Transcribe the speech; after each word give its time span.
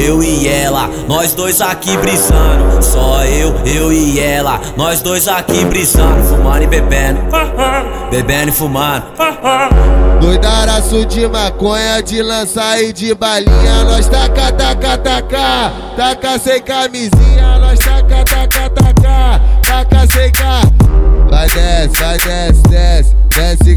eu 0.00 0.22
e 0.22 0.48
ela, 0.48 0.88
nós 1.06 1.34
dois 1.34 1.60
aqui 1.60 1.96
brisando. 1.98 2.82
Só 2.82 3.24
eu, 3.24 3.54
eu 3.66 3.92
e 3.92 4.18
ela, 4.18 4.60
nós 4.76 5.02
dois 5.02 5.28
aqui 5.28 5.64
brisando. 5.64 6.22
Fumando 6.24 6.62
e 6.62 6.66
bebendo, 6.66 7.20
bebendo 8.10 8.48
e 8.48 8.52
fumando. 8.52 9.04
Doidaraço 10.20 11.06
de 11.06 11.26
maconha, 11.26 12.02
de 12.02 12.22
lança 12.22 12.80
e 12.80 12.92
de 12.92 13.14
balinha. 13.14 13.84
Nós 13.84 14.06
taca, 14.08 14.52
taca, 14.52 14.98
taca, 14.98 15.72
taca 15.96 16.38
sem 16.38 16.62
camisinha. 16.62 17.58
Nós 17.58 17.78
taca, 17.78 18.24
taca, 18.24 18.70
taca, 18.70 19.40
taca 19.66 20.06
sem 20.12 20.32
ca. 20.32 20.60
Vai 21.30 21.48
desce, 21.48 22.02
vai 22.02 22.18
desce, 22.18 22.62
desce, 22.68 23.16
desce 23.30 23.76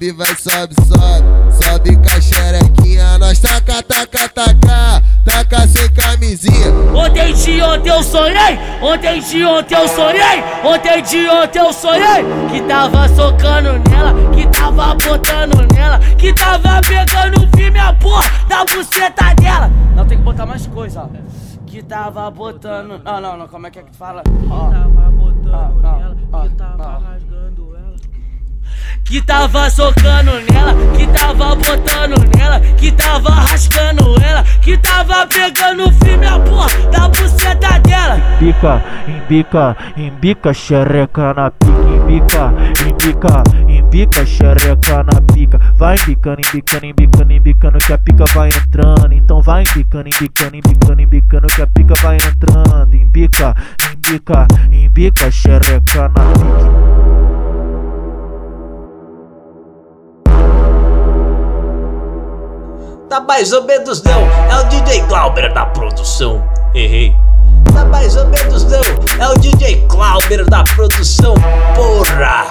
sobe, 0.00 0.12
vai 0.12 0.26
sobe, 0.26 0.74
sobe, 0.86 1.62
sobe 1.62 1.96
com 1.96 2.16
a 2.16 2.20
xerequinha. 2.20 3.18
Nós 3.18 3.38
taca, 3.38 3.82
taca, 3.82 4.28
taca, 4.28 5.02
taca 5.24 5.68
sem 5.68 5.90
camisinha. 5.92 6.72
Ontem 6.94 7.34
de 7.34 7.60
ontem 7.62 7.90
eu 7.90 8.02
sonhei, 8.02 8.58
ontem 8.80 9.20
de 9.20 9.44
ontem 9.44 9.74
eu 9.74 9.88
sonhei, 9.88 10.42
ontem 10.64 11.02
de 11.02 11.28
ontem 11.28 11.58
eu 11.58 11.72
sonhei 11.72 12.24
que 12.50 12.62
tava 12.62 13.08
socando 13.10 13.78
nela, 13.90 14.14
que 14.34 14.46
tava 14.48 14.94
botando 14.94 15.74
nela, 15.74 15.98
que 16.16 16.32
tava 16.32 16.80
pegando 16.82 17.48
firme 17.56 17.78
a 17.78 17.92
porra 17.92 18.24
da 18.48 18.64
buceta 18.64 19.34
dela. 19.34 19.70
Não 19.94 20.06
tem 20.06 20.16
que 20.16 20.24
botar 20.24 20.46
mais 20.46 20.66
coisa, 20.66 21.02
ó. 21.02 21.08
Que 21.66 21.82
tava 21.82 22.28
botando. 22.30 23.00
Não, 23.04 23.20
não, 23.20 23.36
não, 23.36 23.48
como 23.48 23.66
é 23.66 23.70
que 23.70 23.78
é 23.78 23.82
que 23.82 23.94
fala? 23.94 24.22
Ó. 24.50 24.70
Tava 24.70 25.10
botando 25.12 25.84
Ah, 25.84 25.98
nela, 25.98 26.16
que 26.42 26.54
tava 26.56 26.98
rasgando 26.98 27.68
ela. 27.68 27.69
Que 29.10 29.20
tava 29.22 29.68
socando 29.68 30.30
nela, 30.52 30.72
que 30.96 31.04
tava 31.08 31.56
botando 31.56 32.24
nela, 32.38 32.60
que 32.60 32.92
tava 32.92 33.30
rasgando 33.30 34.14
ela, 34.22 34.44
que 34.62 34.78
tava 34.78 35.26
pegando 35.26 35.90
firme 35.94 36.26
a 36.28 36.38
porra 36.38 36.68
da 36.92 37.08
buceta 37.08 37.80
dela. 37.80 38.20
Embica, 38.40 38.80
embica, 39.08 39.76
embica 39.96 40.54
xereca 40.54 41.34
na 41.34 41.50
pica, 41.50 41.72
embica, 41.92 42.54
embica, 42.88 43.42
embica 43.68 44.24
xereca 44.24 45.02
na 45.02 45.20
pica. 45.34 45.58
Vai 45.74 45.96
embicando, 45.96 46.40
embicando, 46.40 46.86
embicando, 46.86 47.32
embicando 47.32 47.78
que 47.80 47.92
a 47.92 47.98
pica 47.98 48.24
vai 48.32 48.50
entrando. 48.50 49.12
Então 49.12 49.42
vai 49.42 49.64
embicando, 49.64 50.08
embicando, 50.08 50.56
embicando, 50.56 51.02
embicando 51.02 51.48
que 51.48 51.62
a 51.62 51.66
pica 51.66 51.94
vai 52.00 52.16
entrando. 52.16 52.94
Embica, 52.94 53.56
embica, 53.92 54.46
embica 54.70 55.30
xereca 55.32 56.08
na 56.10 56.32
pica. 56.32 56.89
Tá 63.10 63.18
mais 63.18 63.52
ou 63.52 63.64
menos 63.64 64.04
não, 64.04 64.22
é 64.22 64.60
o 64.60 64.68
DJ 64.68 65.00
Glauber 65.08 65.52
da 65.52 65.66
produção. 65.66 66.48
Errei. 66.72 67.12
Tá 67.74 67.84
mais 67.84 68.14
ou 68.14 68.24
menos 68.28 68.62
não, 68.66 68.82
é 69.18 69.28
o 69.28 69.36
DJ 69.36 69.84
Glauber 69.88 70.48
da 70.48 70.62
produção. 70.62 71.34
Porra, 71.74 72.46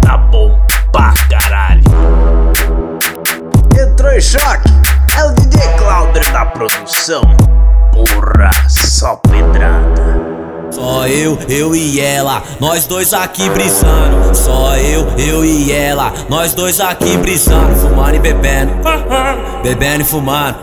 tá 0.00 0.16
bom 0.16 0.58
pra 0.90 1.12
caralho. 1.28 1.82
Entrou 3.78 4.12
em 4.12 4.20
choque, 4.22 4.72
é 5.14 5.24
o 5.26 5.34
DJ 5.34 5.60
Glauber 5.76 6.32
da 6.32 6.46
produção. 6.46 7.20
Porra, 7.92 8.50
só 8.70 9.16
pedrada. 9.16 9.81
Só 10.82 11.06
eu, 11.06 11.38
eu 11.48 11.76
e 11.76 12.00
ela, 12.00 12.42
nós 12.58 12.88
dois 12.88 13.14
aqui 13.14 13.48
brisando. 13.50 14.34
Só 14.34 14.76
eu, 14.76 15.06
eu 15.16 15.44
e 15.44 15.70
ela, 15.70 16.12
nós 16.28 16.54
dois 16.54 16.80
aqui 16.80 17.16
brisando. 17.18 17.76
Fumando 17.76 18.16
e 18.16 18.18
bebendo, 18.18 18.72
bebendo 19.62 20.02
e 20.02 20.04
fumando. 20.04 20.58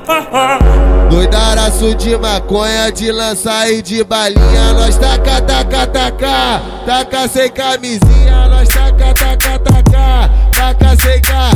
Doidaraço 1.09 1.95
de 1.95 2.17
maconha, 2.17 2.91
de 2.91 3.13
lança 3.13 3.69
e 3.69 3.81
de 3.81 4.03
balinha. 4.03 4.73
Nós 4.73 4.97
taca, 4.97 5.41
taca, 5.41 5.87
taca, 5.87 6.61
taca 6.85 7.27
sem 7.29 7.49
camisinha. 7.49 8.49
Nós 8.49 8.67
taca, 8.67 9.13
taca, 9.13 9.57
taca, 9.57 10.29
taca 10.53 10.97
sem 11.01 11.21
ca. 11.21 11.51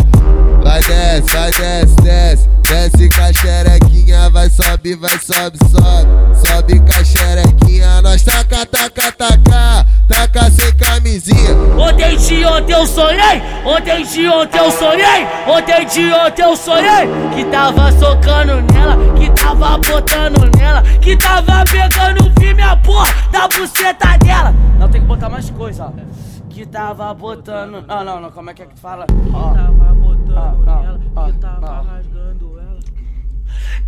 Vai 0.63 0.79
desce, 0.79 1.35
vai 1.35 1.51
desce, 1.51 1.95
desce, 2.01 2.49
desce 2.63 3.09
com 3.09 3.21
a 3.21 3.33
xerequinha. 3.33 4.29
Vai 4.29 4.49
sobe, 4.49 4.95
vai 4.95 5.09
sobe, 5.19 5.57
sobe, 5.69 6.45
sobe 6.47 6.79
com 6.79 6.99
a 6.99 7.03
xerequinha. 7.03 8.01
Nós 8.01 8.23
taca, 8.23 8.65
taca, 8.65 9.11
taca, 9.11 9.85
taca 10.07 10.51
sem 10.51 10.73
camisinha. 10.75 11.53
Ontem 11.77 12.17
de 12.17 12.45
ontem 12.45 12.73
eu 12.73 12.85
sonhei, 12.87 13.41
ontem 13.65 14.03
de 14.05 14.27
ontem 14.27 14.57
eu 14.59 14.71
sonhei, 14.71 15.27
ontem 15.47 15.85
de 15.85 16.11
ontem 16.13 16.41
eu 16.43 16.55
sonhei 16.55 17.07
que 17.35 17.45
tava 17.51 17.91
socando 17.93 18.61
nela, 18.73 19.13
que 19.15 19.29
tava 19.31 19.77
botando 19.77 20.57
nela, 20.57 20.81
que 21.01 21.15
tava 21.17 21.63
pegando 21.65 22.31
firme 22.39 22.61
a 22.61 22.75
porra 22.77 23.07
da 23.31 23.47
buceta 23.47 24.17
dela. 24.19 24.53
Não 24.79 24.89
tem 24.89 25.01
que 25.01 25.07
botar 25.07 25.29
mais 25.29 25.49
coisa, 25.49 25.85
ó. 25.85 25.91
Que 26.49 26.65
tava 26.67 27.11
botando. 27.15 27.83
Não, 27.87 28.03
não, 28.03 28.21
não, 28.21 28.31
como 28.31 28.49
é 28.51 28.53
que 28.53 28.61
é 28.61 28.65
que 28.65 28.79
fala? 28.79 29.07
Ó. 29.33 29.53
Tava 29.53 29.93
botando 29.95 30.37
Ah, 30.37 30.53
não, 30.55 30.81
nela, 30.83 30.99
ah, 31.15 31.25
que 31.25 31.37
tava 31.39 31.59
não. 31.61 31.83
rasgando 31.83 32.59
ela. 32.59 32.79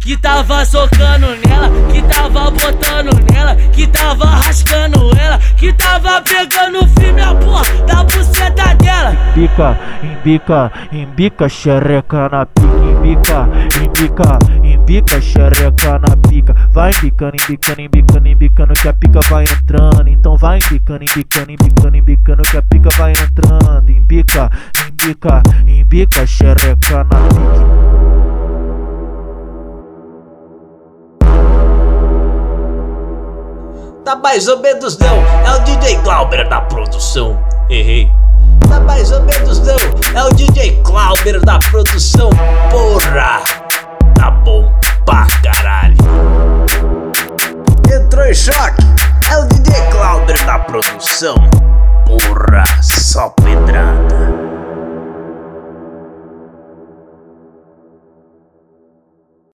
Que 0.06 0.16
tava 0.18 0.64
socando 0.64 1.36
nela, 1.48 1.68
que 1.92 2.00
tava 2.04 2.52
botando 2.52 3.20
nela, 3.34 3.56
que 3.74 3.88
tava 3.88 4.26
rasgando 4.26 5.10
ela, 5.18 5.40
que 5.58 5.74
tava 5.74 6.22
pegando 6.22 6.88
firme 6.90 7.22
a 7.24 7.34
porra 7.34 7.64
da 7.88 8.04
buceta 8.04 8.76
dela. 8.76 9.18
Embica, 9.36 9.80
embica, 10.04 10.72
embica 10.92 11.50
xereca 11.50 12.30
na 12.30 12.46
pica, 12.46 12.68
embica, 12.92 13.50
embica, 13.84 14.40
embica 14.64 15.20
xereca 15.22 15.98
na 15.98 16.16
pica. 16.30 16.54
Vai 16.70 16.92
embicando, 16.92 17.38
embicando, 17.38 17.82
embicando, 17.82 18.28
embicando 18.28 18.74
que 18.76 18.88
a 18.88 18.94
pica 18.94 19.22
vai 19.28 19.46
entrando. 19.46 20.08
Então 20.08 20.38
vai 20.38 20.60
embicando, 20.60 21.04
embicando, 21.04 21.52
embicando, 21.52 21.98
embicando 21.98 22.44
que 22.44 22.58
a 22.58 22.62
pica 22.62 22.90
vai 22.96 23.12
entrando. 23.12 23.90
Embica, 23.90 24.52
embica, 24.88 25.42
embica 25.66 26.28
xereca 26.28 27.04
na 27.06 27.28
pica. 27.28 27.75
Tá 34.06 34.16
mais 34.16 34.48
ou 34.48 34.60
menos 34.60 35.00
não, 35.00 35.18
é 35.48 35.56
o 35.56 35.60
DJ 35.64 35.96
Glauber 36.04 36.48
da 36.48 36.62
produção. 36.62 37.44
Errei. 37.68 38.08
Tá 38.70 38.80
mais 38.80 39.12
ou 39.12 39.24
menos 39.24 39.60
não, 39.62 39.78
é 40.14 40.24
o 40.24 40.32
DJ 40.32 40.80
Glauber 40.84 41.44
da 41.44 41.58
produção. 41.58 42.30
Porra, 42.70 43.42
tá 44.14 44.30
bom 44.30 44.72
pra 45.08 45.26
caralho. 45.42 45.98
Entrou 47.92 48.26
em 48.28 48.36
choque, 48.36 48.86
é 49.32 49.40
o 49.40 49.48
DJ 49.48 49.74
Glauber 49.92 50.46
da 50.46 50.60
produção. 50.60 51.36
Porra. 52.06 52.64